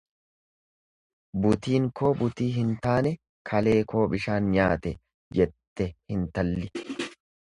[1.43, 3.11] Butiin koo bultii hin taane
[3.51, 4.95] kalee koo bishaan nyaate
[5.41, 6.73] jette hintalli.